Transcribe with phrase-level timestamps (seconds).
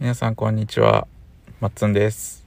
[0.00, 1.06] 皆さんこんにちは。
[1.60, 2.46] まっつんです。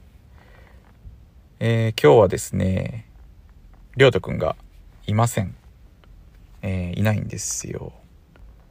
[1.60, 3.06] えー、今日はですね
[3.96, 4.56] りょうとくんが
[5.06, 5.56] いません。
[6.64, 7.94] えー、いないんですよ。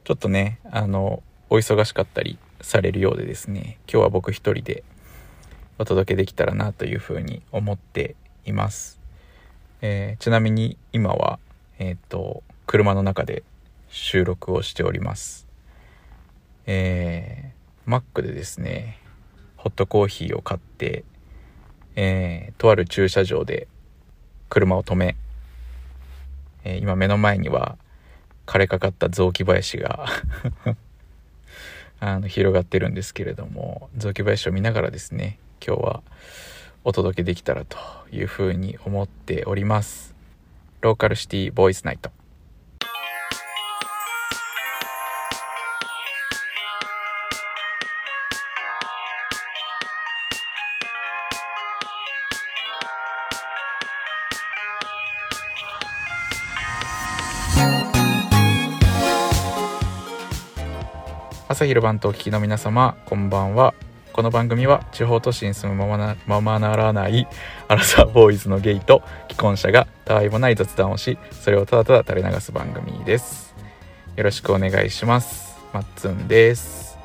[0.03, 4.83] ちょっとねあのお忙しかったりされるようでですね今日は僕一人で
[5.79, 8.99] お届けできたらなというふうに思っています、
[9.81, 11.39] えー、ちなみに今は
[11.79, 13.43] えっ、と車の中で
[13.87, 15.47] 収録をしております。
[16.65, 17.52] えー
[17.85, 18.97] マックでですね、
[19.57, 21.03] ホットコーヒーを買って、
[21.95, 23.67] えー、とある駐車場で
[24.49, 25.15] 車を止め、
[26.63, 27.77] えー、今目の前には
[28.45, 30.05] 枯れかかった雑木林が
[31.99, 36.03] あの広がってるんですけれども雑木林を見ながらですね今日は
[36.83, 37.77] お届けできたらと
[38.11, 40.13] いうふうに思っております。
[40.81, 42.11] ローカルシティボーイズナイト。
[61.53, 63.75] 朝昼晩とお聞きの皆様こんばんは。
[64.11, 67.27] この番組は地方都市に住むままなままならない
[67.67, 73.53] アラサーボーイズのゲイと既婚者がたわいもない雑談をしそれをただただ垂れ流す番組です。
[74.15, 75.55] よろしくお願いします。
[75.73, 76.97] まっつんです。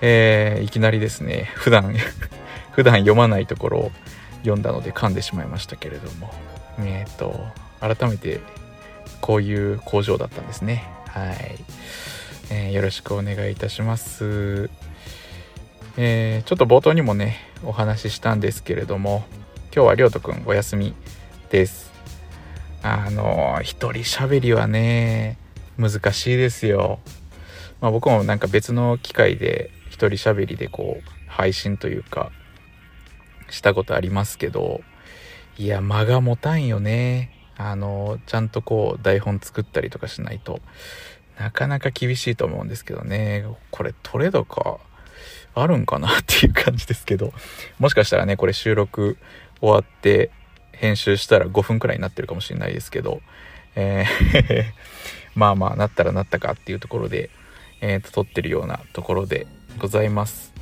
[0.00, 1.94] えー、いきなりですね普段
[2.72, 3.92] 普段読まないところを
[4.38, 6.32] 読んだので噛んでしまいましたけれども。
[6.78, 7.38] えっ、ー、と
[7.78, 8.40] 改めて
[9.20, 10.86] こういう工場だったんですね。
[11.08, 11.58] はい。
[12.50, 14.70] えー、よろしくお願いいたします。
[15.96, 19.24] えー、ちょっと冒頭にもねお話ししたんですけれども
[19.74, 20.94] 今日はりょうとくんお休み
[21.50, 21.90] です。
[22.82, 25.36] あの一人喋りはね
[25.76, 27.00] 難しいですよ。
[27.80, 32.32] まあ、僕もなんか別の機会で一人喋りでこう配信というか
[33.50, 34.80] したことありますけど
[35.58, 37.34] いや間が持たんよね。
[37.56, 40.60] あのちゃんとこう台本作ったりとかしないと
[41.38, 43.44] なかなか厳しいと思うんですけどね。
[43.70, 44.78] これトレードか、
[45.54, 47.32] あるんかなっていう感じですけど、
[47.78, 49.16] もしかしたらね、これ収録
[49.60, 50.30] 終わって
[50.72, 53.20] 編集したら5分くらいになってるかもしれないですけど、
[53.74, 54.64] えー
[55.34, 57.30] まあまあなったらなったかっていうところで、
[57.80, 59.46] えー、と撮ってるようなところで
[59.78, 60.52] ございます。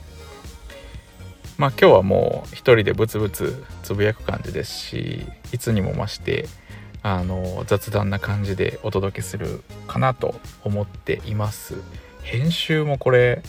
[1.56, 6.46] まあ今日はもう一人でブツブツつぶやく感じですし、いつにも増して、
[7.08, 11.76] あの雑談な感じでお届けするかなと思っています。
[12.24, 13.44] 編集もこれ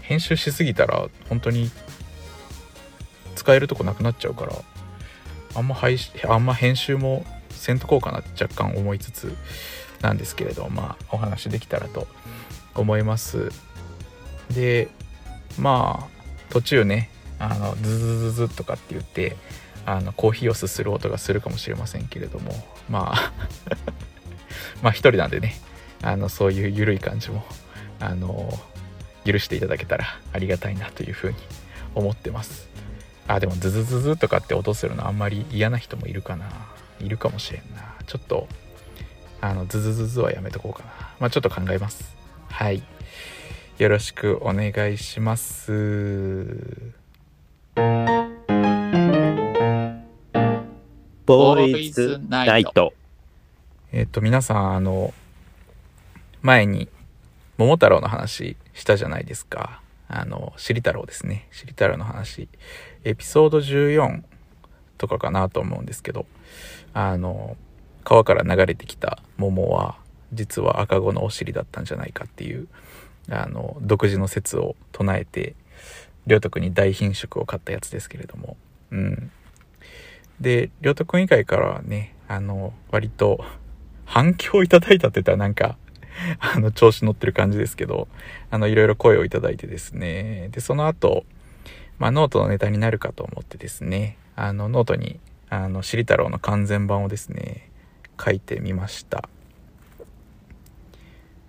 [0.00, 1.70] 編集しすぎたら本当に
[3.36, 4.54] 使えるとこなくなっちゃうから
[5.54, 9.36] あんま配あんま編集もせんとこうかなって若干思いつつ
[10.00, 12.06] なんですけれどまあお話できたらと
[12.74, 13.50] 思います。
[14.50, 14.88] で
[15.58, 19.36] まあ途中ねあのズズズズとかって言って
[19.84, 22.52] あのコーヒーをすする音がするかもしれませんけれども
[22.92, 23.32] まあ
[24.82, 25.54] まあ一人なんでね
[26.02, 27.44] あのそういう緩い感じも
[27.98, 28.52] あの
[29.24, 31.36] 許していただけたらありがたいなというふうに
[31.94, 32.68] 思ってます。
[33.28, 36.46] あでもズズズズとかって音するのあんまり嫌な人もいるかな。
[37.00, 37.94] いるかもしれんな。
[38.06, 38.46] ちょっと
[39.40, 40.90] あのズズズズはやめとこうかな。
[41.18, 42.14] まあちょっと考えます。
[42.48, 42.82] はい。
[43.78, 47.01] よろしくお願いします。
[51.26, 52.92] ボーイズナイト。
[53.92, 55.14] えっ、と、皆さん、あの、
[56.40, 56.88] 前に、
[57.58, 59.80] 桃太郎の話したじゃないですか。
[60.08, 61.46] あの、しり太郎ですね。
[61.52, 62.48] しり太郎の話。
[63.04, 64.22] エピソード14
[64.98, 66.26] とかかなと思うんですけど、
[66.92, 67.56] あの、
[68.02, 69.96] 川から流れてきた桃は、
[70.32, 72.66] 実は赤子のお尻だったんじゃないかっていう、
[73.30, 75.54] あの、独自の説を唱えて、
[76.26, 78.56] 良徳に大品種を買ったやつですけれども、
[78.90, 79.30] うん。
[80.42, 83.44] で、りょうとくん以外からはね、あの、割と
[84.04, 85.78] 反響いただいたって言ったらなんか、
[86.40, 88.08] あの、調子乗ってる感じですけど、
[88.50, 91.24] あの、いろいろ声をいただいてですね、で、その後、
[91.98, 97.70] まあ、ノートのネタになるかと思ってですね、あの、ノートに、あの、しり太郎の完全版をですね、
[98.22, 99.28] 書いてみました。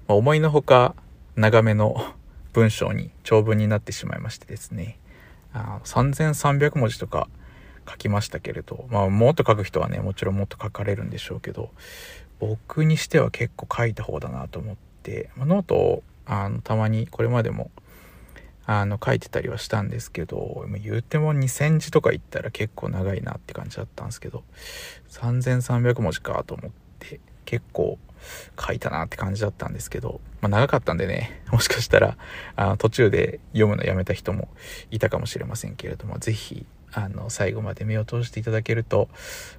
[0.07, 0.95] まあ、思いのほか、
[1.35, 2.13] 長めの
[2.53, 4.99] 文章に長文になってしまいましてですね、
[5.53, 7.27] あ3300文字とか
[7.89, 11.71] 書きましたけれど、まあ、もっと書く人はね、もちろんもっと書かれるんでしょうけど、
[12.39, 17.71] 僕にしては結構書いた方だなと思って、まあ、ノートをあのたまにこれまでも
[18.65, 24.43] あの書いてたりはしたんですけど言うても2000字とか言ったら結構長いなって感じだったんですけど
[25.09, 27.97] 3300文字かと思って結構
[28.59, 32.17] 書いたなって感じだったんですけど、まあ、長かったんでね、もしかしたら、
[32.55, 34.47] あの、途中で読むのやめた人も
[34.91, 39.09] いたかもしれませんけれども、ぜひ、あの、最後まで目を通していただけると、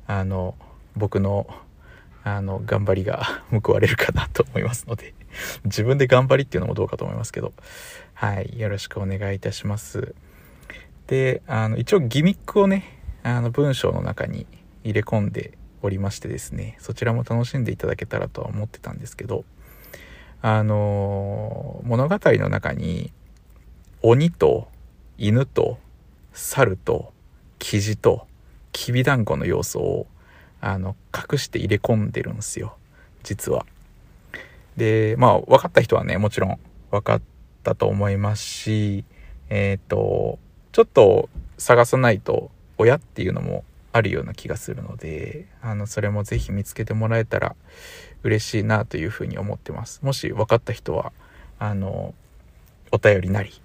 [0.06, 0.54] あの、
[0.96, 1.46] 僕の、
[2.22, 5.14] あの、頑張りが 報われるかなと思いますので、
[5.64, 7.52] 自分で頑張りっていうのもどうかと思いますけど、
[8.14, 10.14] はい、よろしくお願いいたします。
[11.08, 12.84] で、あの、一応ギミックをね、
[13.22, 14.46] あの、文章の中に
[14.84, 19.44] 入れ込んでおりましてですねそちらも楽しんでいただけたらとは思ってたんですけど
[20.40, 23.12] あの物語の中に
[24.02, 24.68] 鬼と
[25.18, 25.78] 犬と
[26.32, 27.12] 猿と
[27.64, 28.26] キジと
[28.72, 30.06] きびだんごの要素を
[30.60, 32.76] あの隠して入れ込んでるんですよ
[33.22, 33.64] 実は。
[34.76, 36.58] でまあ分かった人はねもちろん
[36.90, 37.22] 分かっ
[37.62, 39.06] たと思いますし
[39.48, 40.38] えっ、ー、と
[40.72, 47.56] ちょっと探さないと親っていうのもあるような気がするのであのそれも是非見つけてもらえたら
[48.24, 51.12] 嬉しいなというふうに思ってますもし分かった人は
[51.58, 52.12] あの
[52.92, 53.58] お便りなり、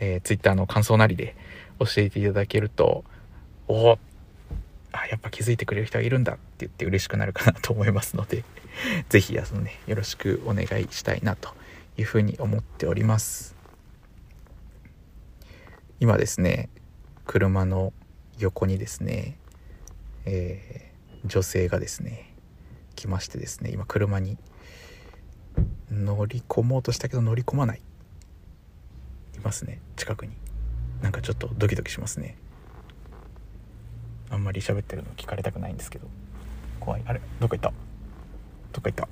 [0.00, 1.36] えー、Twitter の感想なりで
[1.78, 3.04] 教えていただけると
[3.68, 3.98] お
[4.92, 8.44] あやっぱ気づいてくれる人がいるんだって言って嬉しくなるかなと思いますので
[9.08, 11.50] 是非あのねよろしくお願いしたいなと
[11.96, 13.54] いうふうに思っております。
[16.00, 16.68] 今ですね
[17.24, 17.92] 車の
[18.38, 19.38] 横にですね
[20.26, 22.34] えー、女性がですね
[22.96, 24.38] 来ましてですね今車に
[25.90, 27.80] 乗り込もうとしたけど乗り込まない。
[29.36, 30.32] いますね近くに。
[31.02, 32.36] なんかちょっとドキドキしますね。
[34.30, 36.06] あんまり喋ってるの聞かれたくないんですけど。
[36.80, 37.02] 怖い。
[37.06, 37.20] あれ？
[37.40, 37.72] どっか行った？
[38.72, 39.08] どっか行った？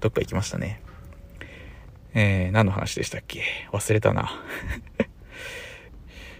[0.00, 0.80] どっか行きましたね。
[2.14, 3.42] えー、何の話でしたっけ？
[3.72, 4.30] 忘れたな。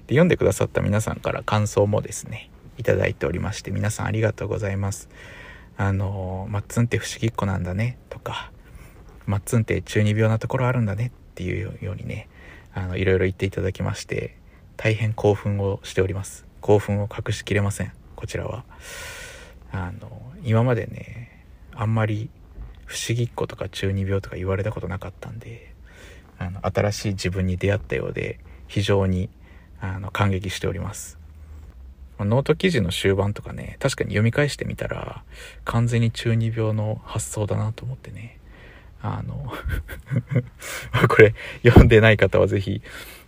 [0.06, 5.08] で読んでくださった皆さんから感想もですねいただいておりまして皆さんありがとうございます。
[5.76, 8.52] あのマッツンって不思議っ子なんだねとか
[9.26, 12.28] マッツンって中二病なところあるんだねっていうようにね
[12.74, 14.36] あのいろいろ言っていただきまして
[14.76, 16.44] 大変興奮をしております。
[16.64, 17.92] 興奮を隠しきれません。
[18.16, 18.64] こちらは。
[19.70, 21.44] あの今までね
[21.74, 22.30] あんまり
[22.86, 25.74] 不思議っ子とか中二病とか言われたことなかったんで
[26.38, 29.28] あの新しい自分に出会ったようで非常に
[29.78, 31.18] あの感激しております。
[32.18, 35.22] ノート記事の終盤とかね、確かに読み返してみたら、
[35.64, 38.38] 完全に中二病の発想だなと思ってね。
[39.02, 39.52] あの
[41.08, 42.82] これ、読んでない方は是非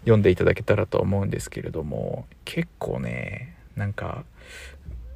[0.07, 4.25] 読んでいただけたらと思うんですけれども、結構ね、なんか、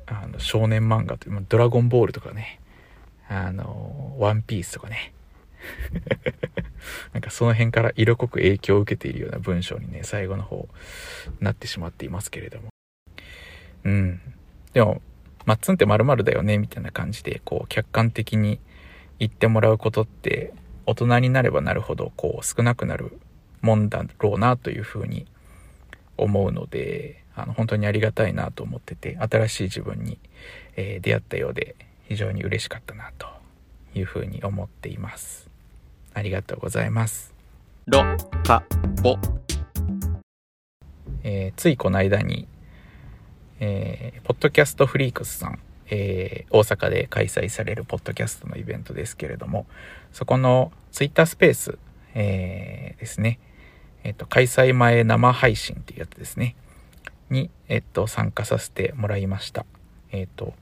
[0.06, 2.60] あの少年漫画という、ドラゴンボールとかね、
[3.28, 5.12] あの、ワンピースとかね、
[7.14, 10.68] なんかその辺から色濃く影響を受けているような文章にね、最後の方
[11.38, 12.70] なってしまっていますけれども。
[13.84, 14.20] うん。
[14.72, 15.00] でも、
[15.46, 18.58] まっつんって〇〇だよね、みたいな感じで、こう、客観的に
[19.20, 20.52] 言ってもらうことって、
[20.86, 23.20] 大人になればなるほど、こう、少なくなる
[23.60, 25.26] もんだろうな、というふうに
[26.16, 30.18] 思うので、あの、本当にありがたいなと思ってて、新しい自分に、
[30.76, 31.76] えー、出会ったようで、
[32.08, 33.26] 非常に嬉しかったな、と
[33.94, 35.48] いうふうに思っています。
[36.12, 37.34] ありがとうございます。
[37.86, 38.02] ろ、
[38.44, 38.64] か、
[39.02, 39.16] ぼ。
[41.22, 42.48] えー、ついこの間に、
[43.60, 45.58] えー、ポッドキャストフリークスさん、
[45.90, 49.66] えー、大阪で開催されるポッドキャストのイベントですけれども、
[50.12, 51.78] そこのツイッタースペース、
[52.14, 53.38] えー、ですね、
[54.04, 56.56] えっ、と、開催前生配信っていうやつですね、
[57.28, 59.66] に、えっ、と、参加させてもらいました。
[60.12, 60.54] えっ、と、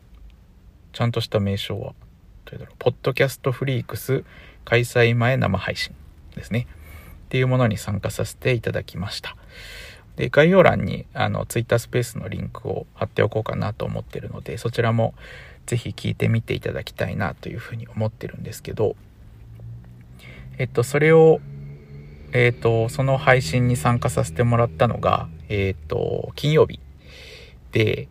[0.92, 1.94] ちゃんとした名称は、
[2.44, 4.24] どうだろう、ポッドキャストフリークス
[4.64, 5.94] 開催前生配信
[6.34, 6.66] ですね。
[7.26, 9.36] っていうものに参加させていただきました。
[10.16, 15.14] で、概要欄にあの Twitter スペースのリンクを貼っておこうかなと思ってるので、そちらも
[15.66, 18.96] ぜひ聞いてみていただきたいなというふうに思ってるんですけど、
[20.56, 21.40] えっと、それを、
[22.32, 26.78] えっと、その配信に参加させてもらったのが、えっと、金曜日
[27.72, 28.08] で、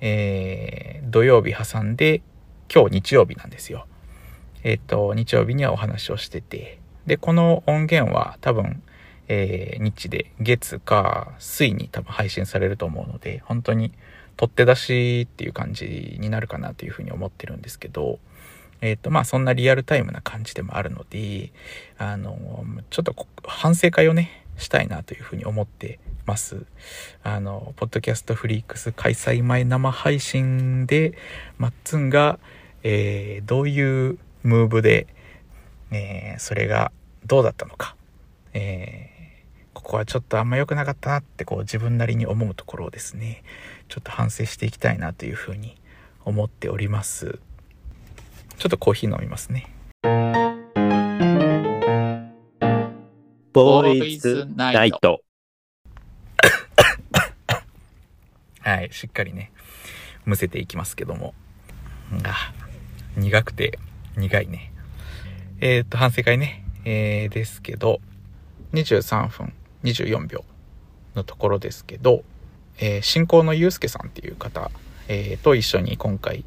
[0.00, 2.22] えー、土曜日挟んで、
[2.74, 3.86] 今日日曜日なんですよ。
[4.62, 8.82] えっと、日曜日にはお話をしてて、で、この音源は多分、
[9.28, 13.92] えー、日で月か水に多分配信されると思うので、本当に
[14.38, 18.20] 取って出しっていう感じになるかなというふうに思ってるんですけど、
[18.80, 21.52] えっ、ー、と、まあそんなリアルタイムな感じでもあるので、
[21.98, 26.64] あの、ちょっと反省会をね、したいなというふうに思ってます。
[27.22, 31.14] あの、ポッドキャストフリークス開催前生配信で、
[31.58, 32.38] マッツンが、
[32.82, 35.06] えー、どういうムーブで、
[35.90, 36.92] えー、それが
[37.26, 37.96] どうだったのか、
[38.54, 39.10] え
[39.74, 43.42] ここはちょっとあんま良くなかったなってこう自分なりに思うところをですね
[43.88, 45.76] ちょっと反省していきたいなというふうに
[46.24, 47.40] 思っております
[48.60, 49.74] ちょっとコーヒー飲みますね。
[53.54, 55.22] ボーイズナイト。
[58.60, 59.50] はい、しっかりね、
[60.26, 61.32] むせていきますけども。
[62.22, 62.52] あ、
[63.16, 63.78] 苦くて
[64.18, 64.74] 苦いね。
[65.62, 68.02] えっ、と、反省会ね、えー、ですけど、
[68.74, 70.44] 23分24秒
[71.14, 72.24] のところですけど、
[72.78, 74.70] えー、進行のゆうすけさんっていう方、
[75.08, 76.44] えー、と一緒に今回、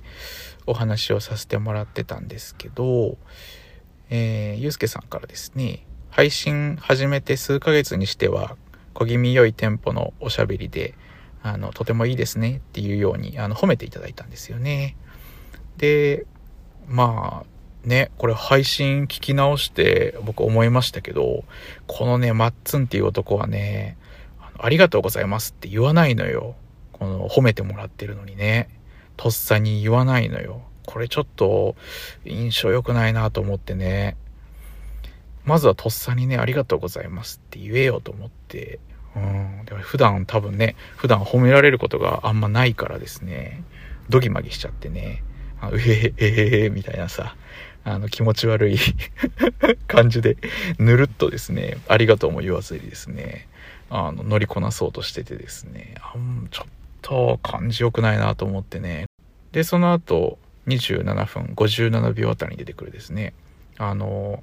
[0.66, 3.18] お話をさせてもらってたんですけど、
[4.10, 8.56] えー、ゆうすけさんからですね、配信始めて数ヶ月にしては
[8.94, 10.94] 小気味良いテンポのおしゃべりで、
[11.42, 14.96] あの、とてもいいですねっていうように、あの、褒めていただいたんですよね。
[15.78, 16.26] で、
[16.88, 21.44] まあ、ね、これ配信聞き直して僕思いましたけど、
[21.88, 23.98] このね、マッツンっていう男はね、
[24.58, 26.56] ありがとうございますって言わないのよ。
[26.94, 28.70] この褒めてもらってるのにね。
[29.18, 30.62] とっさに言わないのよ。
[30.86, 31.76] これちょっと
[32.26, 34.18] 印象良くないなと思ってね。
[35.46, 38.80] まずはとっさにね、ありがとうございますって言えようと思って、
[39.16, 39.66] うん。
[39.66, 43.64] でも普段多分ね、普段褒められることがあんまないからですね、
[44.10, 45.24] ドギマギしちゃってね、
[45.60, 47.36] あうへへへへみたいなさ、
[47.86, 48.78] あの気持ち悪い
[49.88, 50.38] 感じで、
[50.80, 53.48] ぬるっとですね、ありがとうも言わずにですね、
[53.90, 59.06] あの乗りこなそうとしててですね、あんちょっと感じ良くないなと思ってね。
[59.52, 63.34] で、その後、27分57秒あたりに出てくるですね、
[63.78, 64.42] あの、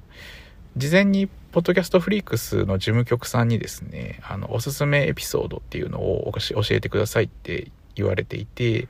[0.77, 8.87] 事前にポッドキャストフリークスの事務局さんにですね、あの、おすすめエピソードっていうのを教えてくださいって言われていて、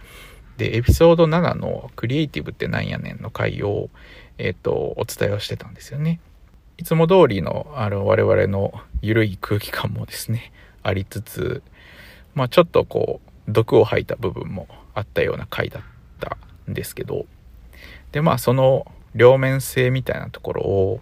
[0.57, 3.89] で、エピソード7のクリエイティブってなんやねんの回を、
[4.37, 6.19] えっ、ー、と、お伝えをしてたんですよね。
[6.77, 10.51] いつも通りの、あの、我々の緩い空気感もですね、
[10.83, 11.63] ありつつ、
[12.35, 15.83] まあちょっとこう、毒を吐いた部分もあったような回だっ
[16.19, 16.37] た
[16.69, 17.25] んですけど、
[18.11, 21.01] で、まあその両面性みたいなところを、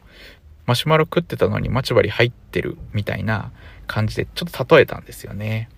[0.66, 3.52] マシュマロ食ってたのに待ち針入ってるみたいな
[3.88, 5.70] 感じでちょっと例えたんですよね。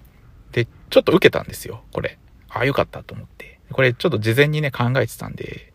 [0.52, 2.18] で、ちょっと受けたんですよ、これ。
[2.50, 3.60] ああ、よかったと思って。
[3.72, 5.72] これちょっと事前にね、考えてたんで、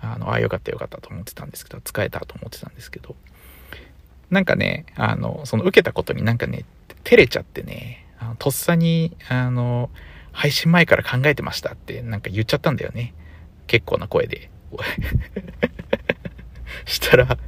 [0.00, 3.16] あの、ああ、よかったよかったと思ってたんですけど、使えたと思ってたんですけど、
[4.30, 6.64] なんかね、あの、その受けたことになんかね、
[7.02, 9.90] 照れちゃってね、あのとっさに、あの、
[10.32, 13.14] 配信前から考えてましたってなんか言っちゃったんだよね。
[13.66, 14.50] 結構な声で。
[16.86, 17.38] したら、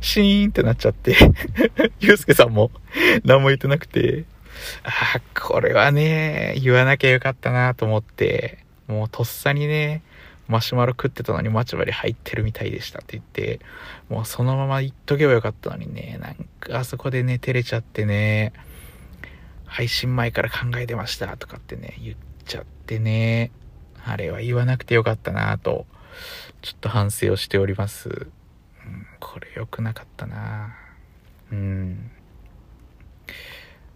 [0.00, 1.16] シーンってなっちゃって
[2.00, 2.70] ゆうすけさんも
[3.24, 4.24] 何も言ってなくて、
[4.84, 10.02] ああ、これはね、言わなきゃよかったなと思って、もうとっさにね、
[10.48, 13.60] マシュマロ食ってたのに待ち針入ってるみたいでしたって言って、
[14.08, 18.52] もうそのまま言っとけばよかったのにね、なんかあそこでね、照れちゃってね、
[19.64, 23.50] 配信前から考えてましたとかってね、言ってちゃってね、
[24.04, 25.86] あれは言わなくてよかったなと、
[26.60, 28.08] ちょっと反省をしております。
[28.08, 28.12] う
[28.88, 30.74] ん、これ良くなかったな
[31.52, 32.10] うん。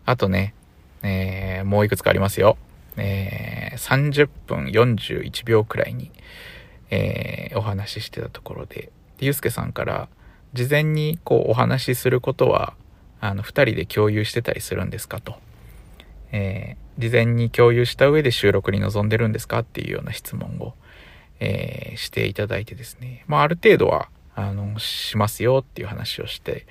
[0.05, 0.55] あとね、
[1.03, 2.57] えー、もういくつかありますよ。
[2.97, 6.11] えー、30分41秒くらいに、
[6.91, 10.09] えー、お話ししてたところで、でゆうすけさんから、
[10.53, 12.75] 事前にこうお話しすることは、
[13.21, 15.37] あの、二人で共有してたりするんですかと。
[16.33, 20.75] えー、事前に共有した上で収録に臨んでるんですかっていうような質問を、
[21.41, 23.25] えー、していただいてですね。
[23.27, 26.67] まあ、ある程度は、あの、しますよっていう話をして、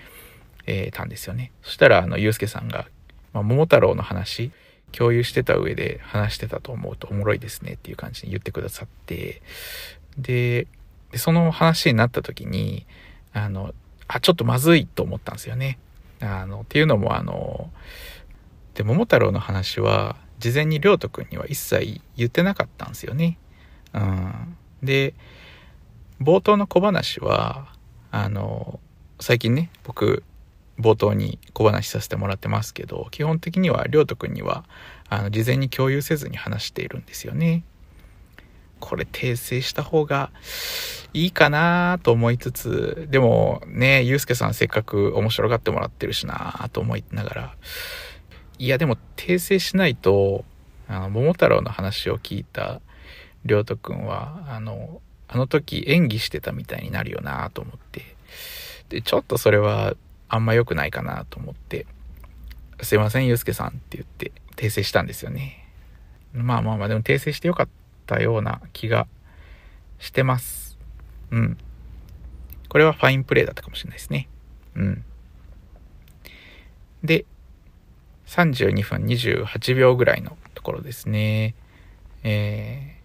[0.67, 1.51] えー、たんですよね。
[1.61, 2.87] そしたら、あの、ゆうすけさんが、
[3.33, 4.51] まあ、桃太郎の話、
[4.91, 9.41] 共有してた上で話してたと思うとおもろいですねっていう感じで言ってくださって、
[10.17, 10.67] で、
[11.11, 12.85] でその話になった時に、
[13.33, 13.73] あの、
[14.07, 15.77] あ、ちょっとまずいと思ったんですよね。
[16.21, 17.69] あの、っていうのもあの、
[18.75, 23.37] で、桃太郎の話は、事前にりょうとくんには一切言ってなかったんですよね。
[23.93, 24.57] うん。
[24.83, 25.15] で、
[26.21, 27.73] 冒頭の小話は、
[28.11, 28.79] あの、
[29.19, 30.23] 最近ね、僕、
[30.77, 34.65] 冒頭に小話させてもらってますけど、基本的には、りょうとくんには、
[35.09, 37.63] あの、事前に共有せずに話しているんですよね。
[38.81, 40.31] これ訂正した方が
[41.13, 47.55] いいかなと思いつつ、でもね、ゆうすけさんせっかく面白がってもらってるしなと思いながら、
[48.57, 50.45] いやでも訂正しないと、
[50.87, 52.81] あの、桃太郎の話を聞いた
[53.45, 58.15] りょうとくんは、あの、あの時演技してたみたいになるよなと思って。
[58.89, 59.95] で、ちょっとそれは
[60.29, 61.85] あんま良くないかなと思って、
[62.81, 65.67] すいません、ゆうすけさんって言って訂正したんですよね。
[66.33, 67.67] まあまあまあ、でも訂正してよかっ
[68.05, 69.07] たような気が
[69.99, 70.77] してます。
[71.31, 71.57] うん。
[72.69, 74.27] これはファインプレーだったかもしれないですね。
[74.75, 75.03] うん。
[77.03, 77.25] で、
[78.35, 81.55] 32分28秒ぐらいのところですね。
[82.23, 82.95] えー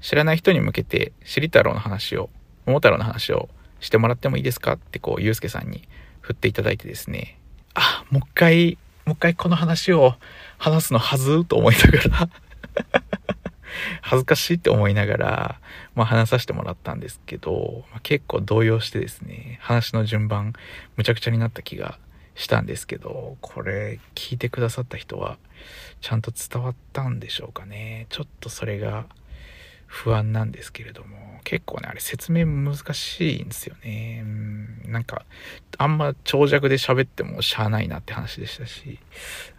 [0.00, 2.30] 知らない人に向けて、しり太郎の話を、
[2.64, 3.48] 桃太郎の話を
[3.80, 4.74] してもらってもいいですか？
[4.74, 5.88] ってこう、ゆうすけさんに
[6.20, 7.40] 振っていただいてですね、
[7.74, 10.14] あもう一回もう一回この話を
[10.58, 12.28] 話すのはずと思いながら。
[14.00, 15.60] 恥ずかしいって思いながら、
[15.94, 20.54] まあ、話させてもらったんですけど、まあ、結構動揺してですね話の順番
[20.96, 21.98] むちゃくちゃになった気が
[22.36, 25.38] したんですけどこれ聞いてくださった人は
[26.00, 28.06] ちゃんと伝わったんでしょうかね。
[28.10, 29.06] ちょっとそれが
[29.86, 34.20] 不安なんですけれども結構ねあれ説明難しいんですよね。
[34.22, 35.24] うんなんか
[35.78, 38.98] あんま長尺で喋ってもしゃあないなって話でしたし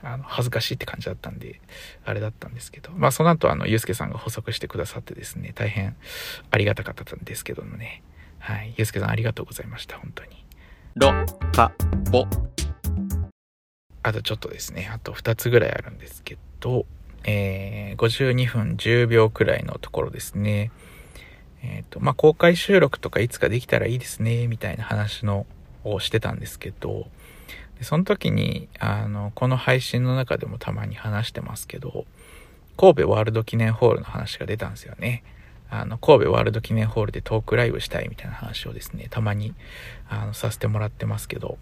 [0.03, 1.59] あの恥ずかしいって感じだったんで
[2.05, 2.91] あれだったんですけど。
[2.91, 5.95] まあその後あのゆうすけさんが補足してくださってですね大変
[6.51, 8.03] ありがたかったんですけどもね。
[8.37, 10.45] はいゆうすけさんありがとうございました本当に。
[10.95, 11.11] ろ
[11.51, 11.71] か
[12.11, 12.25] ぼ。
[14.07, 16.85] あとちょっとですねあと2つぐらいあるんですけど
[17.29, 20.71] えー、52分10秒くらいのところですね。
[21.61, 25.45] えっ、ー、と、まあ、公開収録とかいつかできたらいいですね、みたいな話の
[25.83, 27.07] をしてたんですけど、
[27.81, 32.05] その時に、あの、この配信の中でもたまに話してますけど、
[32.77, 35.23] 神戸ワールド記念ホールの話が出たんですよね。
[35.69, 39.53] あの、神戸ワールド記念ホールでトークライブしたいみたいな話をですね、たまに、
[40.07, 41.57] あの、させてもらってますけど、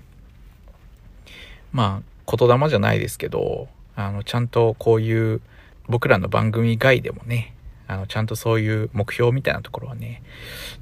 [1.72, 5.42] まあ、言霊じゃないですけど、あの、ちゃんとこういう
[5.88, 7.56] 僕らの番組外でもね、
[7.88, 10.24] あの、ちゃんとそういう目標みたいなところはね、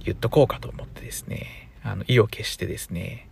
[0.03, 3.27] 言っとこうかと思ってですね、あの、意を決してですね、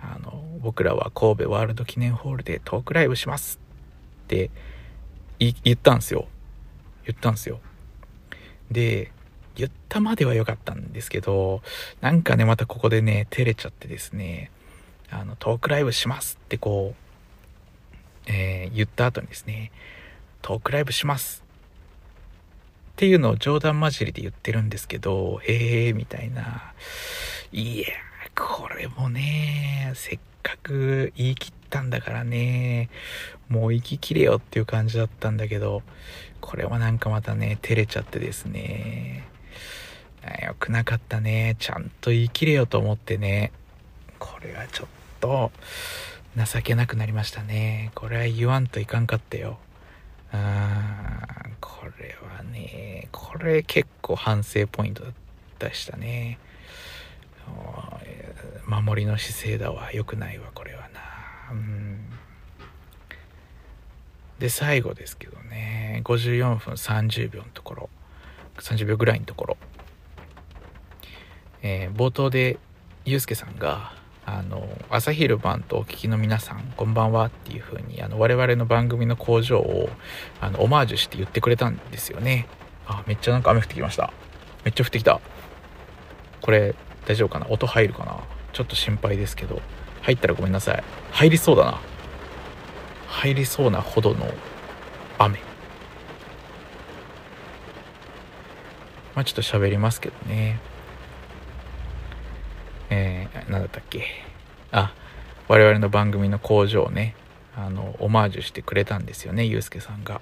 [0.00, 3.58] あの、僕らは神戸ワールド記念ホールでトークライブします
[4.24, 4.50] って
[5.38, 6.28] 言ったんですよ。
[7.04, 7.60] 言ったんですよ。
[8.70, 9.12] で、
[9.56, 11.62] 言ったまでは良かったんですけど、
[12.00, 14.50] なんかね、またここでね、照れちゃってですね、
[15.10, 16.94] あの、トークライブしますってこ
[18.28, 19.72] う、えー、言った後にですね、
[20.42, 21.44] トークライブします
[22.92, 26.72] っていうのを冗談交じりで言ってるんですけど、ええー、みたいな。
[27.52, 27.86] いや、
[28.34, 32.88] これもね、せっかく言い切ったんだからね、
[33.48, 35.82] もう行ききれよっていう感じだったんだけど、
[36.40, 39.28] これはなんかまたね、照れちゃってですね。
[40.42, 41.56] よくなかったね。
[41.58, 43.52] ちゃんと言い切れよと思ってね。
[44.18, 44.88] これはちょっ
[45.26, 45.50] と、
[46.36, 47.90] 情けなくなりましたね。
[47.94, 49.58] これは言わんといかんかったよ。
[50.30, 51.18] あ
[51.60, 55.02] これはね、これ結構反省ポイント
[55.58, 56.38] でしたね。
[58.66, 59.92] 守りの姿勢だわ。
[59.92, 61.52] 良くないわ、これはな。
[61.52, 61.98] うん。
[64.38, 67.90] で、最後ですけどね、54分30秒のところ、
[68.58, 69.56] 30秒ぐらいのところ、
[71.62, 72.58] えー、冒頭で、
[73.04, 79.88] ゆうすけさんが、あの朝昼晩とお聞きの皆さんこんばんはっていう風にあの我々の番組の工場を
[80.40, 82.48] あのオマージュして言ってくれたんですよね。
[82.88, 84.12] あめっちゃなんか雨降ってきました。
[84.64, 85.20] めっちゃ降ってきた。
[86.42, 86.74] これ
[87.06, 87.46] 大丈夫かな？
[87.48, 88.18] 音入るかな？
[88.52, 89.62] ちょっと心配ですけど。
[90.02, 90.84] 入ったらごめんなさい。
[91.12, 91.80] 入りそうだな。
[93.08, 94.26] 入りそうなほどの
[95.18, 95.38] 雨。
[99.14, 100.58] まあちょっと喋りますけどね。
[102.90, 104.04] えー、何だったっけ？
[104.72, 104.92] あ
[105.48, 107.14] 我々の番組の工場をね
[107.56, 110.20] あのオマージュしてくれたんですよねゆうすけさんが。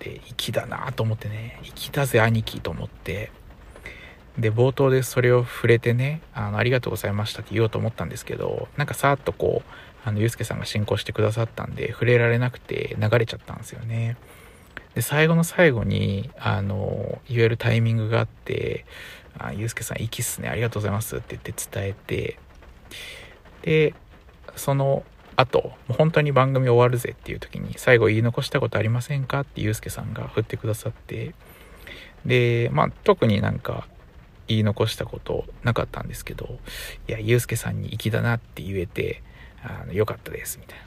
[0.00, 3.30] で粋だなと思ってね粋だぜ兄貴と思って。
[4.38, 9.70] で冒頭でそれを触れてねあのありがとうございましたって言おうと思ったんですけどなんかさっとこう
[10.08, 14.18] あのゆうすけさんが進行してくださったんで触れられなくて流れちゃったんですよね。
[14.94, 18.84] で最後の最後にあの言えるタイミングがあって
[19.38, 20.48] あゆうすけさん、息っすね。
[20.48, 21.16] ありがとうございます。
[21.16, 22.38] って言って伝えて、
[23.62, 23.94] で、
[24.54, 25.04] その
[25.36, 29.40] 後、もう本当に番組終わるぜっていう時に、最後言い残したことありませんか？
[29.40, 31.34] ってゆうすけさんが振ってくださって、
[32.24, 33.86] で、まあ、特になんか
[34.48, 36.58] 言い残したことなかったんですけど、
[37.06, 39.22] いや、ゆうすけさんに粋だなって言えて、
[39.62, 40.78] あの、よかったです、みたい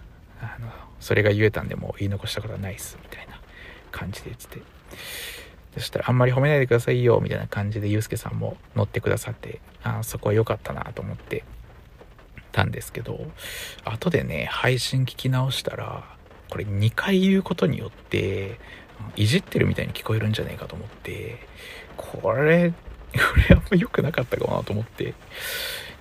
[0.41, 0.55] な。
[0.55, 3.39] あの、それが言えたんでもう言い残したことはないっす、みたいな
[3.91, 4.63] 感じで言ってて。
[5.75, 11.43] そしたらあんまり褒めないでくださいよみたいな感じでゆうすけさんも乗ってくださってあそこは良かったなと思って
[12.51, 13.19] たんですけど
[13.85, 16.03] 後でね配信聞き直したら
[16.49, 18.59] これ2回言うことによって
[19.15, 21.37] いじってるみたいに聞こえるんじゃねえかと思って
[21.95, 23.17] これこ
[23.49, 25.13] れあんま良くなかったかなと思って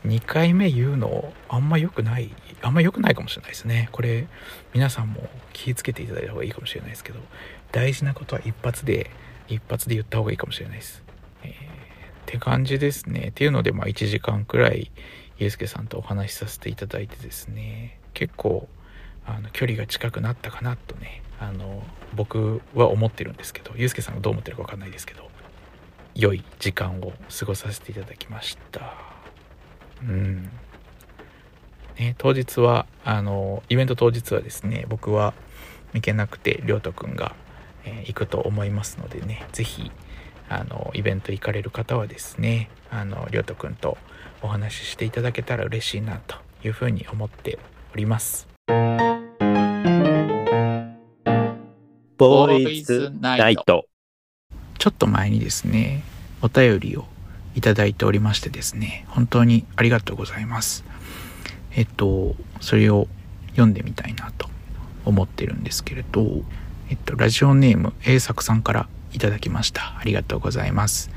[0.06, 2.30] 2回目言うのあんま良くない
[2.62, 3.88] あんま良くないかもしれないですね。
[3.92, 4.26] これ
[4.72, 7.20] 皆さんも気をつけていただいた方がいいかもしれないですけど
[7.72, 9.10] 大事なことは一発で
[9.48, 11.02] 一発で言った方がいいかもしれないです。
[11.42, 11.54] えー、っ
[12.26, 13.28] て感じですね。
[13.28, 14.90] っていうので、まあ1時間くらい、
[15.38, 18.68] ゆうすけさんとお話しさせていただいてですね、結構、
[19.24, 21.82] あの、距離が近くなったかなとね、あの、
[22.14, 25.30] 僕は思ってるんですけど、ゆうすけさんがどう思ってるかわかんないですけど、
[26.14, 28.96] 良い時間を過ごさせていただきました。
[30.02, 30.50] うん。
[31.98, 35.34] ね、当日は、あの、イベント当日はですね、僕は
[35.94, 37.34] 行けなくて、りょうとくんが、
[37.88, 39.90] えー行くと思いますのでね、ぜひ、
[40.48, 43.98] あの、イベント行かれる方はですね、あの、りょうとくんと
[44.42, 47.58] お話ししていただけたら嬉しいなというふうに思って
[47.92, 48.48] おります。
[52.16, 53.86] ボーイズナイト。
[54.78, 56.02] ちょっと前にですね、
[56.42, 57.04] お便りを
[57.54, 60.84] いただいておりましてですね、本当にありがとうございます。
[61.72, 63.08] えっと、それを
[63.50, 64.48] 読んでみたいなと
[65.04, 66.42] 思ってるんですけれど、
[66.90, 69.98] えっと、ラジオネーム A 作さんからいただきました。
[69.98, 71.10] ありがとうございます。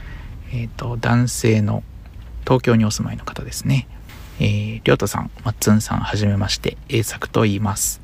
[0.54, 1.84] えっと、男性の
[2.44, 3.88] 東京にお住まいの方ですね。
[4.40, 8.02] えー、りょうとさん、まっつんさん、はじめまして、A 作と言います。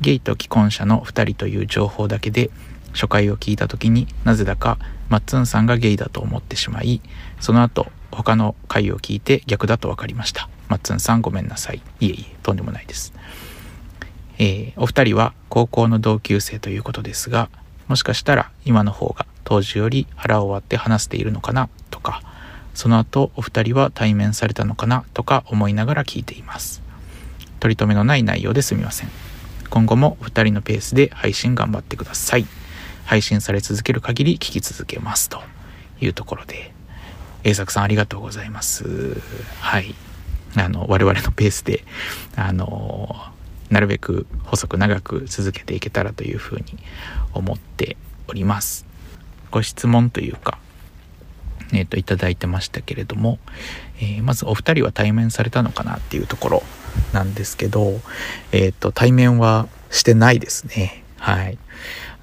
[0.00, 2.50] ゲイと既婚者の2人という情報だけで
[2.92, 7.00] 初回を聞いた時になぜだかマッツンさんがゲイだと思ってしまい
[7.40, 13.12] その後他の回を聞いて逆だと分かりましたマッツンさんごめんなさいいえいえとんでもないです
[14.38, 17.50] えーお二人は高校の同級生ということですが
[17.88, 22.22] もしかしたら今の方が当時より腹を割って話しているのかなとか
[22.74, 26.82] その後お二人は対面されたのかなとか思いながら聞いています。
[27.60, 29.10] 取り留めのない内容ですみません。
[29.70, 32.46] 今後もお二人のペースで配信頑張ってください。
[33.04, 35.28] 配信され続ける限り聞き続けます。
[35.28, 35.42] と
[36.00, 36.72] いうところで
[37.44, 39.20] A 作さんありがとうございます。
[39.60, 39.94] はい。
[40.56, 41.84] あの我々のペースで
[42.36, 43.14] あの
[43.72, 46.64] なるべく細く長く続けていけたらというふうに
[47.32, 47.96] 思って
[48.28, 48.86] おります。
[49.50, 50.58] ご質問というか
[51.72, 53.38] えっ、といただいてましたけれども、
[53.98, 56.62] えーまずお二人は対面されたのかなっていうところ
[57.14, 58.00] なんですけど
[58.52, 61.02] えっ、と対面はしてないですね。
[61.18, 61.58] はい。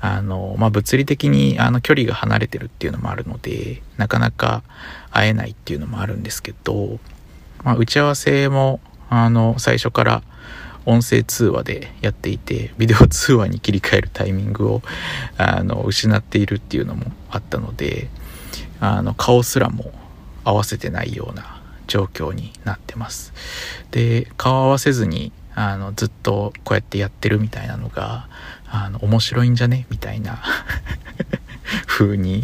[0.01, 4.63] あの、まあ、物理的にあの距離が離れてるっていうのもあるので、なかなか
[5.11, 6.99] 会えないっていうのもあるんですけど、
[7.63, 10.23] まあ、打ち合わせも、あの、最初から
[10.89, 14.81] 音声通話でやっていて、ビデオ通話に切り替えるタイミングを、
[15.37, 18.09] あの、失っているっていうのもあったので、
[18.79, 19.91] あの、顔すらも
[20.43, 23.33] 合わせてないような状況になってます。
[23.91, 28.27] で、顔合わせずに、あの、ずっとこうやってやってるみたいなのが、
[28.67, 29.85] あの、面白いんじゃね？
[29.91, 30.41] みたいな
[31.85, 32.43] 風に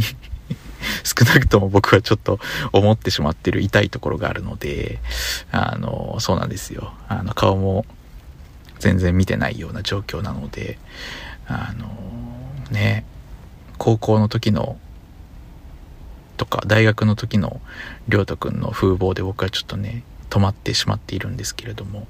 [1.03, 2.39] 少なくとも僕はちょっと
[2.71, 4.99] 思ってしまってる痛いところがあるので、
[5.51, 6.93] あの、そうなんですよ。
[7.07, 7.85] あの、顔も
[8.79, 10.77] 全然見てないような状況なので、
[11.47, 11.87] あの、
[12.71, 13.05] ね、
[13.77, 14.77] 高校の時の
[16.37, 17.61] とか大学の時の
[18.07, 22.07] りょうとくんの風貌で僕はちょっとね止まってしまっているんですけれども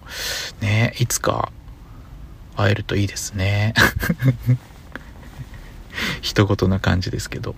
[0.61, 1.51] ねいつか
[2.55, 3.73] 会えるといいですね。
[6.21, 7.55] 一言な感じですけど。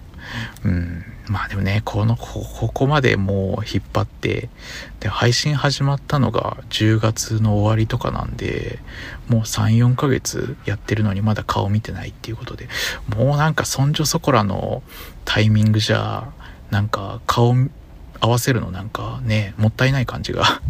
[0.63, 1.05] うん。
[1.29, 4.49] まあでもねこのここまでもう引っ張って
[4.99, 8.79] で配信始まったのが10月の終わりとかなんで
[9.27, 12.69] もう34ヶ月やってるのにまだ顔見てないっていうことで
[13.15, 14.81] もうなんかそんじょそこらの
[15.25, 16.31] タイミングじゃ
[16.71, 17.53] なんか顔
[18.19, 20.61] 合わせるのなんかねもったいない感じが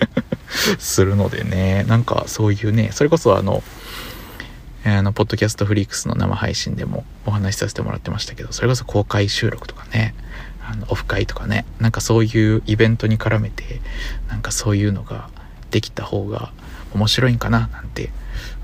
[0.78, 3.62] するのでねなんかそういうねそれこそあの
[4.86, 10.14] あのポッドキャストフリークスの生配信でもお話しさせてもらってましたけどそれこそ公開収録とかね
[10.62, 13.80] あのオフ会とかねなんかそういうイベントに絡めて
[14.28, 15.30] なんかそういうのが
[15.70, 16.52] できた方が
[16.94, 18.10] 面白いんかななんて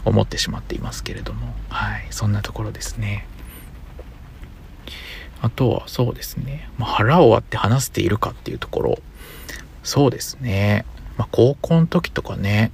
[0.04, 1.54] 思ってしまっていますけれども。
[1.68, 3.26] はいそんなところですね。
[5.42, 8.98] あとはそうですね、まあ、腹を割って話しているかっていうところ。
[9.83, 10.85] そうですね、
[11.16, 12.70] まあ、高校の時とかね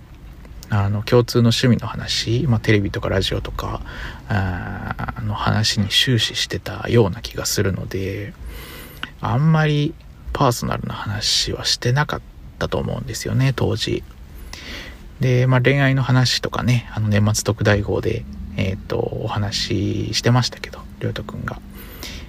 [0.69, 3.83] あの共通の趣味の話、まあ、テレビとかラジオとか
[4.29, 8.35] あの話に終始してたような気がするので
[9.21, 9.95] あんまり
[10.33, 12.21] パーソナルな話はしてなかっ
[12.59, 14.03] たと思うんですよね当時。
[15.21, 18.25] で、まあ、恋愛の話とかねあの年末特大号で
[18.59, 21.61] えっ、とお話ししてましたけどりょうとくんが、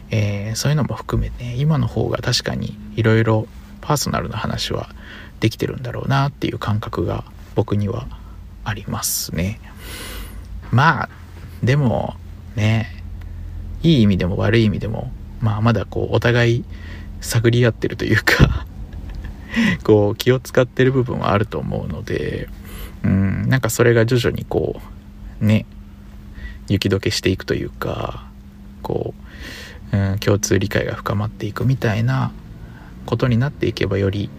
[0.09, 3.47] えーそういうのも含めて今の方が確かにいろいろ
[3.81, 4.89] パーソナルな話は
[5.39, 7.23] できてるんだろうなっていう感覚が
[7.55, 8.07] 僕には
[8.67, 9.61] ありますね。
[10.71, 11.09] まあ
[11.63, 12.15] でも
[12.55, 12.93] ね
[13.81, 16.65] いい意味でも悪い意味でもまあまだこうお互い
[17.21, 18.65] 探り合ってるというか
[19.85, 22.49] こう気を使ってる部分はあると思うので
[23.03, 24.81] うんなんかそれが徐々にこ
[25.41, 25.65] うね
[26.67, 28.27] 雪解けしていくというか
[28.81, 29.13] こ
[29.93, 32.33] う、うん、共通理解が深まっていくみたいな
[33.05, 34.29] ことになっていけばより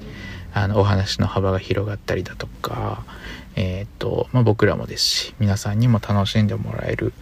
[0.52, 3.04] あのお話の幅が広がったりだとか
[3.58, 7.12] えっ、と、まあ、僕らもですし皆さんにも楽しんでもらえる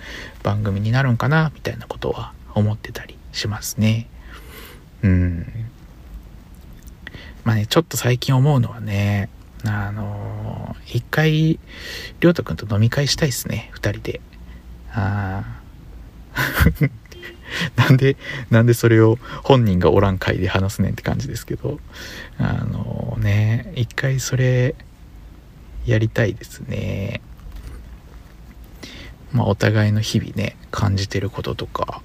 [0.43, 4.07] 番組になるんかなみたいなことは思ってたりしますね。
[5.03, 5.47] うん。
[7.45, 9.31] まあねちょっと最近思うのはね
[9.65, 14.21] あのー一回、りょうたくんと飲み会したいっすね、二人で。
[14.93, 16.91] あー。
[17.77, 18.17] なんで、
[18.51, 21.81] なんでそれを本人がおらん会で話すねんって感じですけど、
[22.39, 24.75] あのね、一回それ、
[25.87, 27.21] やりたいですね。
[29.33, 32.03] まあ、お互いの日々ね、感じてることとか、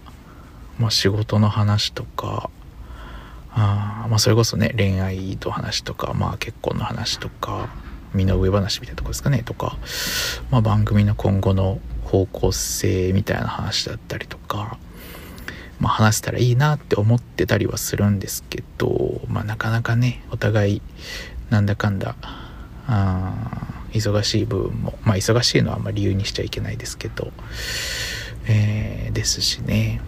[0.80, 2.50] まあ、仕事の話とか、
[3.54, 7.70] あまあ、それこそね、恋愛の話とか、まあ、結婚の話とか、
[8.14, 9.78] 身の上話みたいなとこですかね、とか、
[10.50, 14.78] まあ、番組の今後の方向性みたいな話だったりとか、
[15.80, 20.82] まあ、話せたらいいなって思ってたりはするんですけど、まあ、なかなかね、お互い、
[21.50, 22.16] なんだかんだ、
[22.88, 27.32] あ忙しい部分も、まあ、忙しいのはあんまり理由にしちゃいけないですけど、
[28.48, 30.02] えーですしね、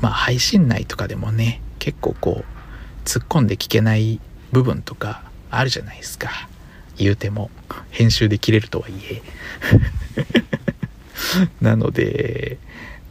[0.00, 4.20] まあ、配信内とかでもね、結構こう、突っ込んで聞けない
[4.52, 6.48] 部分とかあるじゃないですか。
[6.96, 7.50] 言うても、
[7.90, 9.22] 編集で切れるとはいえ。
[11.60, 12.58] なので、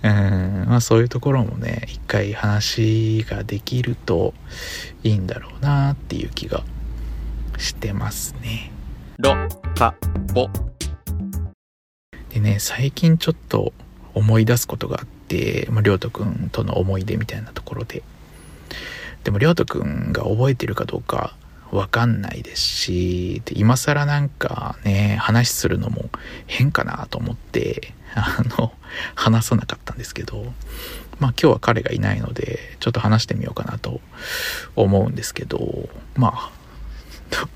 [0.01, 4.33] うん、まあそういうところもね、一回話ができると
[5.03, 6.63] いいんだろうなっていう気が
[7.57, 8.72] してますね。
[9.19, 9.35] ろ、
[9.75, 9.95] か、
[10.33, 10.49] ぼ。
[12.29, 13.73] でね、最近ちょっと
[14.13, 18.01] 思い出すことがあって、まあ、りょうとくんとの思い出みたいなところで。
[19.23, 21.35] でも、りょうとくんが覚えてるかどうか
[21.71, 26.09] わかんないですし、で今更なんかね、話するのも
[26.45, 28.73] 変かなと思って、 あの、
[29.15, 30.53] 話さなかったんですけど、
[31.19, 34.01] まあ今日は彼がいないので、ちょっと話してみようかなと
[34.75, 36.62] 思うんですけど、まあ、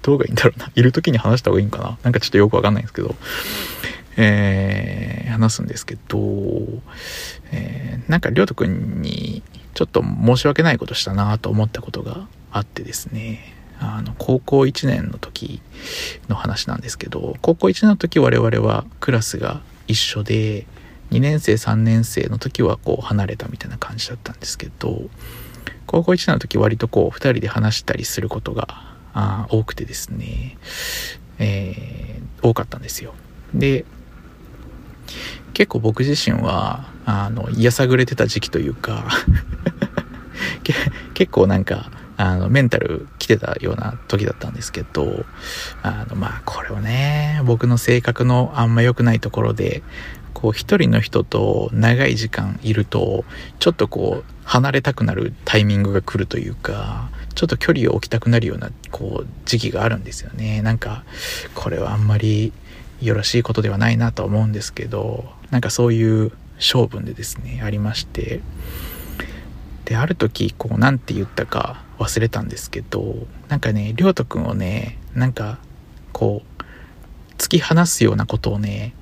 [0.01, 0.71] どうがいいんだろうな。
[0.75, 1.97] いる時に話した方がいいんかな。
[2.03, 3.15] なんかちょっとよくわかんないんですけど、
[4.17, 6.17] えー話すんですけど、
[7.51, 15.61] えーなんかりょうとくんにちょっと申し訳ないことしたなと思ったことがあってですね、あの、高校1年の時
[16.29, 20.65] の話なんですけど、高校1年の時我々はクラスが一緒で、
[21.11, 25.09] 2年生3年生の時はこう離れたみたいな感じだったんですけど、
[25.85, 28.86] 高校1年の時割とこう2人で話したりすることが
[29.19, 30.57] あ多くてですね、
[31.39, 32.07] えー
[32.41, 33.13] 多かったんですよ。
[33.53, 33.85] で、
[35.53, 39.07] 結構僕自身は、あの、やさぐれてた時期というか、
[41.13, 45.25] 結構なんか、あの、メンタル来てたような時だったんですけど、
[45.83, 49.83] あの、まあ、これをね、僕の性格のあんま良くないところで、
[50.33, 53.23] こう、一人の人と長い時間いると、
[53.59, 60.63] ちょっとこう、離れたくなるタイミングが来るというか、ちょっと距離を置きたくなるような、こう、時期があるんですよね。
[60.63, 61.03] なんか、
[61.53, 62.51] これはあんまり
[62.99, 68.41] よろしいことではないなと思うんですけど、なんかそういう性分でですね、ありまして、
[69.85, 75.59] で、ある時、こう、なんて言ったか忘れたんですけど、なんかね、りょうとくんをね、なんか、
[76.13, 76.63] こう、
[77.37, 78.95] 突き放すようなことをね、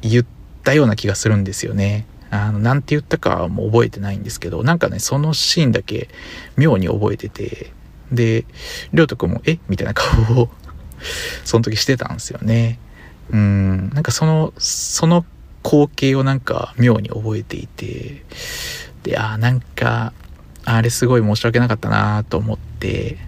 [0.00, 0.26] 言っ
[0.64, 2.06] たような気がするんですよね。
[2.30, 6.08] あの、なんて言ったかもう覚えてないんですけど、なんかね、そのシーンだけ
[6.56, 7.72] 妙に覚えてて、
[8.12, 8.44] で、
[8.92, 9.58] りょうとくんも、え？
[9.68, 10.48] みたいな顔を、
[11.44, 12.78] その時してたんですよね。
[13.30, 15.24] うん、なんかその、その
[15.64, 18.24] 光景をなんか妙に覚えていて、
[19.02, 20.12] で、あーなんか、
[20.64, 23.18] あれすごい申し訳なかったなと思って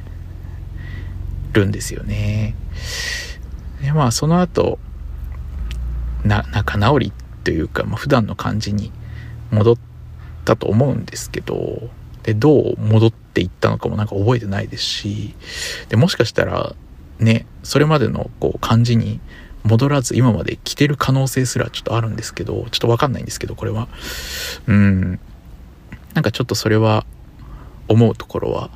[1.52, 2.54] るんですよね。
[3.80, 4.78] で、まあその後、
[6.24, 8.92] な、仲直りってというか、まあ、普段の感じに
[9.50, 9.76] 戻っ
[10.44, 11.88] たと思うんですけど、
[12.24, 15.34] で、どう戻っていったのかもなんか覚えてないですし、
[15.88, 16.74] で、もしかしたら、
[17.18, 19.18] ね、それまでのこう感じに
[19.62, 23.88] 戻らず今まで来てる可能性すらちょっとあるんですけど、ちょっとわかんないんですけど、これは。
[24.66, 25.18] うん。
[26.12, 27.06] なんかちょっとそれは
[27.88, 28.68] 思うところは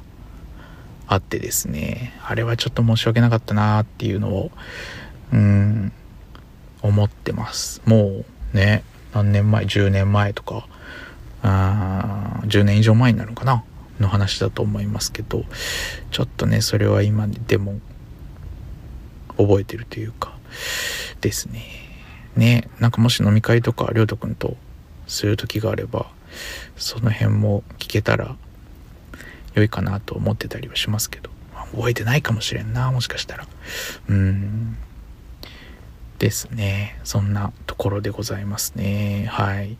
[1.07, 4.51] あってですね、あれはちょっと申し訳なかったなっていうのを、
[5.31, 5.93] うん、
[6.81, 7.83] 思ってます。
[7.85, 10.67] もうね、何年前、10年前とか、
[11.43, 13.65] あ10年以上前になるのかな
[13.99, 15.45] の話だと思いますけど、
[16.11, 17.81] ちょっとね、それは今でも
[19.37, 20.37] 覚えてるというか、
[21.21, 21.63] ですね。
[22.37, 24.57] ね、なんかもし飲み会とか、りょうとくんと
[25.07, 26.07] する時があれば、
[26.77, 28.37] その辺も聞けたら
[29.55, 31.31] 良いかなと思ってたりはしますけど、
[31.75, 33.47] 覚えてないかもしれんな、もしかしたら。
[34.09, 34.77] うん。
[36.23, 37.01] ですね。
[37.03, 39.27] そんなところでございますね。
[39.29, 39.77] はい。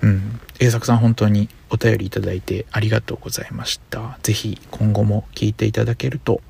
[0.00, 0.40] うん。
[0.60, 4.16] 栄作さん本当にお便りいただいてありがとうございました。
[4.22, 6.40] 是非今後も聞いていただけると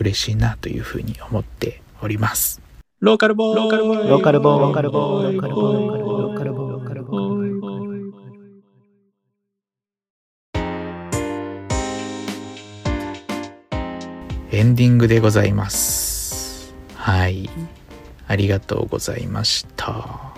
[0.00, 2.60] 嬉しいなというふうに思っております。
[2.98, 7.48] ローカルボーカルボローカルボーイローカルボーイローカルボーローカルボーローカルボーローカルボー
[14.50, 16.74] エンディングでございます。
[16.96, 17.48] はい。
[18.28, 20.32] ありがとうございました。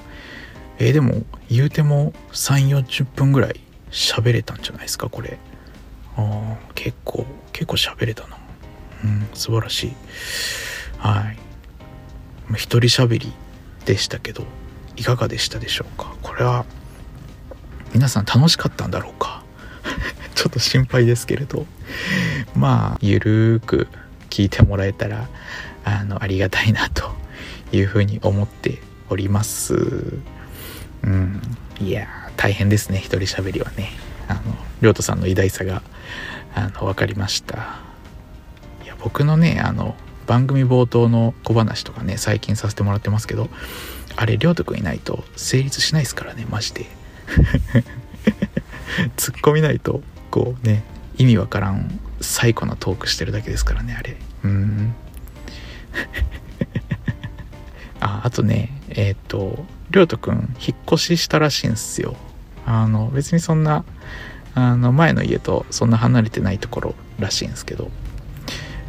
[0.79, 5.39] えーでも言うても3 4 0分ぐらい喋れたんじゃないですかこれ。
[6.17, 8.39] あー結構結構喋れたな。
[9.05, 9.93] うん素晴らしい。
[10.99, 11.39] はい。
[12.55, 13.33] 一人喋り
[13.85, 14.45] でしたけど
[14.97, 16.15] いかがでしたでしょうか？
[16.23, 16.65] これは
[17.93, 19.43] 皆さん楽しかったんだろうか？
[20.35, 21.67] ちょっと心配ですけれど。
[22.55, 23.89] まあゆるーく
[24.31, 25.29] 聞いてもらえたら
[25.85, 27.13] あのありがたいなと
[27.73, 29.75] いうふうに思っております。
[31.03, 31.41] うん。
[31.81, 32.99] いや大変ですね。
[32.99, 33.91] 一人喋りはね。
[34.29, 34.41] あの
[34.81, 35.83] 亮太さんの偉大さが
[36.55, 37.81] あの分かりました。
[38.85, 43.49] いや僕のねあの番組冒頭の小話とかね最近させてもらってますけど
[44.17, 46.87] あれ亮太くんいないと成立しないですからねマジで。
[49.17, 50.85] 突っ込みないとこうね
[51.17, 54.17] 意味わからん最古なトークしてるだけですからねあれ。
[54.45, 54.95] うん。
[58.23, 62.17] あとねえっ、と亮斗くん引っ越ししたらしいんすよ。
[62.67, 63.85] あの別にそんな
[64.55, 67.91] あの前の家とそんな離れてないところらしいんですけど。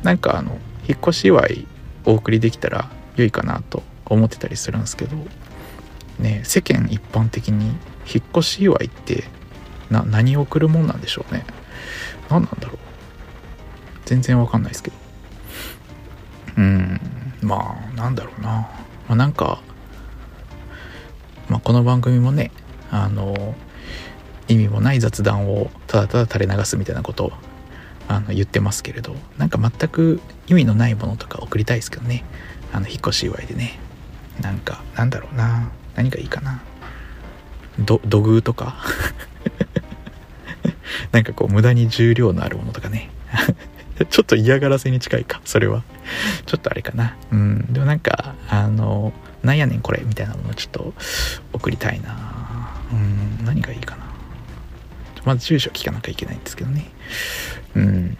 [0.03, 1.67] なんかあの引っ越し祝い
[2.05, 5.15] お送りできたら良いかなと思ってたりするんですけど。
[6.19, 7.67] ね世間一般的に
[8.11, 9.23] 引っ越し祝いって
[9.89, 11.45] な何を送るもんなんでしょうね。
[12.29, 12.77] 何なんだろう。
[14.05, 14.97] 全然わかんないですけど。
[16.57, 16.99] うん
[17.41, 18.69] まあなんだろうな、
[19.11, 19.59] まあ、なんか、
[21.49, 22.49] まあ、この番組もね
[22.91, 23.55] あの
[24.47, 27.31] 意味もない雑談をただただ垂れ流すみたいなことを
[28.07, 32.23] あの言ってますけれどなんか全く意味のないものとか送りたいですけどね。
[32.71, 33.77] あの引っ越し祝いでね。
[34.41, 35.69] なんかなんだろうな。
[35.95, 36.61] 何がいいかな。
[37.79, 38.77] 土偶とか。
[41.11, 43.09] なんかこう無駄に重量のあるものとかね。
[44.09, 45.83] ちょっと嫌がらせに近いかそれは。
[46.45, 47.15] ちょっとあれかな。
[47.31, 47.71] うん。
[47.71, 50.93] でもなんかあのなんやねんこれみたいなものをちょっと
[51.53, 52.73] 送りたいな。
[52.91, 53.45] うん。
[53.45, 54.05] 何がいいかな。
[55.25, 56.89] まず住所聞かなきゃいけないんですけどね。
[57.75, 58.17] うん。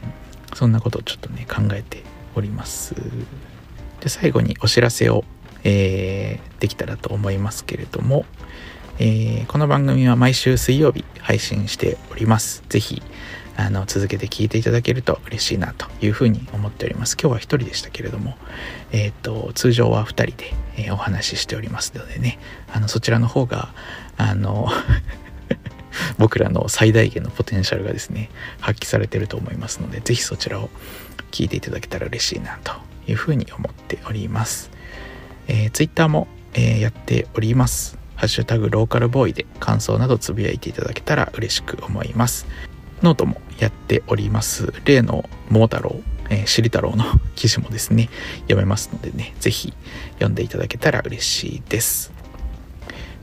[0.54, 2.04] そんなことをちょっとね考えて
[2.36, 2.96] おります。
[4.02, 5.24] で最後にお知らせを、
[5.64, 8.24] えーできたらと思いますけれども、
[9.00, 12.64] えーこの番組は毎週水曜日配信しております。
[12.70, 13.02] ぜひ
[13.64, 17.16] あの続けて聞いていただけると嬉しいなというふうに思っております。
[17.22, 18.36] 今日は一人でしたけれども
[18.92, 22.40] えっ、と通常は二人で、えーお話ししておりますのでね。
[22.74, 23.72] あのそちらの方が
[24.18, 24.68] あの
[26.18, 30.70] 僕らの最大限のポテンシャルがですね発揮されてると思いますのでぜひそちらを
[31.32, 32.72] 聞いていただけたら嬉しいなと
[33.08, 34.72] いうふうに思っております、
[35.48, 38.02] えー、Twitter も、えーやっております。
[38.16, 42.46] ハッシュタグローカルボーイで感想などつぶやいていただけたら嬉しく思います。
[43.02, 48.10] ノートもやっております例の桃太郎、えー、しり太郎の 記事もですね
[48.42, 49.74] 読めますのでねぜひ
[50.16, 52.12] 読んでいただけたら嬉しいです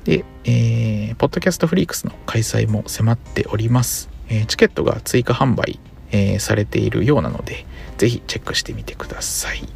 [0.08, 4.08] で、えーポッドキャストフリークスの開催も迫っております。
[4.28, 5.78] えーチケットが追加販売、
[6.12, 7.66] えーされているようなので、
[7.98, 9.68] ぜひチェックしてみてください。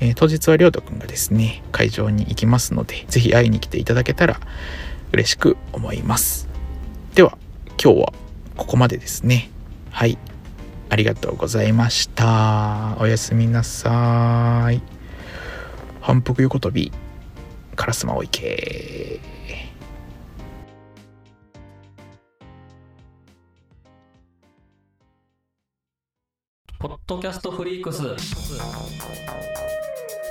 [0.00, 4.40] え当日はりょうとくんがですね、会場に行きますので、ぜひ会いに来ていただけたら
[5.12, 6.48] 嬉しく思います。
[7.14, 7.36] では、
[7.82, 8.12] 今日は
[8.56, 9.50] ここまでですね。
[9.90, 10.18] はい。
[10.88, 12.96] ありがとうございました。
[13.00, 14.82] おやすみなさい。
[16.00, 16.92] 反復横跳び、
[17.76, 19.20] カラスマを行け。
[26.78, 28.02] ポッドキャストフリークス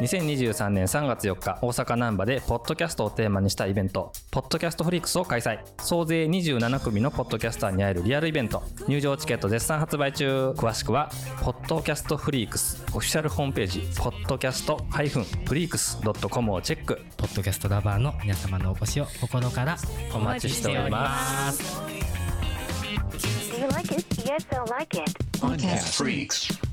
[0.01, 11.11] 2023年3月4日大阪難波でポッドキャストをテーマにしたイベントポッドキャストフリークスを開催総勢27組のポッドキャスターに会えるリアルイベント入場チケット絶賛発売中詳しくは
[11.43, 15.03] ポッドキャストフリークスオフィシャルホームページポッドキャストフ
[15.55, 19.77] リークス .com をチェックポッドキャストラバーの皆様のお越しを心から
[20.15, 21.79] お待ちしております
[23.51, 24.03] Do you like it?
[24.23, 25.11] Yes, I like it.
[25.33, 26.70] Podcast Freaks.